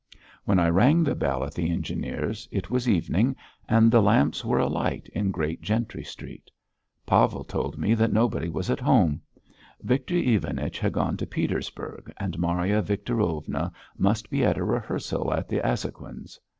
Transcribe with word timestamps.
When 0.45 0.57
I 0.57 0.67
rang 0.67 1.03
the 1.03 1.13
bell 1.13 1.43
at 1.43 1.53
the 1.53 1.69
engineer's, 1.69 2.49
it 2.51 2.71
was 2.71 2.89
evening, 2.89 3.35
and 3.69 3.91
the 3.91 4.01
lamps 4.01 4.43
were 4.43 4.57
alight 4.57 5.07
in 5.13 5.29
Great 5.29 5.61
Gentry 5.61 6.03
Street. 6.03 6.49
Pavel 7.05 7.43
told 7.43 7.77
me 7.77 7.93
that 7.93 8.11
nobody 8.11 8.49
was 8.49 8.71
at 8.71 8.79
home; 8.79 9.21
Victor 9.83 10.15
Ivanich 10.15 10.79
had 10.79 10.93
gone 10.93 11.17
to 11.17 11.27
Petersburg 11.27 12.11
and 12.17 12.39
Maria 12.39 12.81
Victorovna 12.81 13.71
must 13.95 14.31
be 14.31 14.43
at 14.43 14.57
a 14.57 14.63
rehearsal 14.63 15.31
at 15.35 15.47
the 15.47 15.59
Azhoguins'. 15.63 16.39